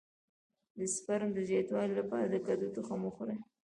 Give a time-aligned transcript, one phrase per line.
[0.77, 3.37] د سپرم د زیاتوالي لپاره د کدو تخم وخورئ